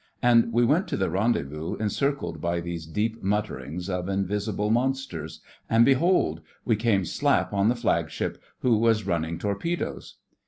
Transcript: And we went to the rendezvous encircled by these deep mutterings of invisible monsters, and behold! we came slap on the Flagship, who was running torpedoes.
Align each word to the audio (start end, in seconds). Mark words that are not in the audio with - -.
And 0.23 0.51
we 0.51 0.65
went 0.65 0.87
to 0.87 0.97
the 0.97 1.11
rendezvous 1.11 1.75
encircled 1.75 2.41
by 2.41 2.59
these 2.59 2.87
deep 2.87 3.21
mutterings 3.21 3.87
of 3.87 4.09
invisible 4.09 4.71
monsters, 4.71 5.41
and 5.69 5.85
behold! 5.85 6.41
we 6.65 6.75
came 6.75 7.05
slap 7.05 7.53
on 7.53 7.67
the 7.69 7.75
Flagship, 7.75 8.41
who 8.61 8.77
was 8.77 9.05
running 9.05 9.37
torpedoes. 9.37 10.15